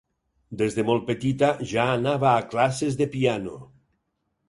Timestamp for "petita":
1.09-1.51